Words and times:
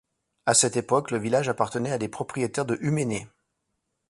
À 0.47 0.55
cette 0.55 0.77
époque, 0.77 1.11
le 1.11 1.19
village 1.19 1.47
appartenait 1.47 1.91
à 1.91 1.99
des 1.99 2.07
propriétaires 2.07 2.65
de 2.65 2.75
Humenné. 2.81 3.27